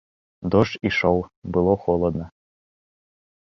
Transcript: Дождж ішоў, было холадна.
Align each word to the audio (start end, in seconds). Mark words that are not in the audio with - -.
Дождж 0.55 0.79
ішоў, 0.89 1.17
было 1.57 1.77
холадна. 1.87 2.25